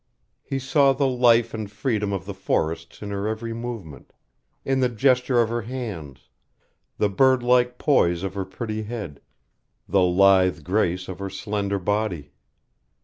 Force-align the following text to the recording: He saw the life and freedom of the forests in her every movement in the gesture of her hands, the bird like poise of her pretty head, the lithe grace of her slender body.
He 0.41 0.57
saw 0.57 0.93
the 0.93 1.05
life 1.05 1.53
and 1.53 1.69
freedom 1.71 2.11
of 2.11 2.25
the 2.25 2.33
forests 2.33 3.03
in 3.03 3.11
her 3.11 3.27
every 3.27 3.53
movement 3.53 4.13
in 4.65 4.79
the 4.79 4.89
gesture 4.89 5.39
of 5.39 5.49
her 5.49 5.61
hands, 5.61 6.27
the 6.97 7.07
bird 7.07 7.43
like 7.43 7.77
poise 7.77 8.23
of 8.23 8.33
her 8.33 8.45
pretty 8.45 8.81
head, 8.81 9.21
the 9.87 10.01
lithe 10.01 10.63
grace 10.63 11.07
of 11.07 11.19
her 11.19 11.29
slender 11.29 11.77
body. 11.77 12.31